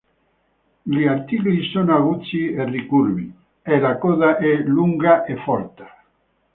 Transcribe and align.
Gli 0.81 1.05
artigli 1.05 1.69
sono 1.69 1.95
aguzzi 1.95 2.47
e 2.53 2.63
ricurvi, 2.67 3.31
e 3.61 3.79
la 3.79 3.99
coda 3.99 4.37
è 4.37 4.55
lunga 4.63 5.25
e 5.25 5.35
folta. 5.43 5.95